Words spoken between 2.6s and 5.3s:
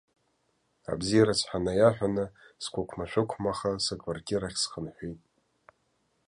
сқәықәмашәықәмаха сыквартирахь схынҳәит.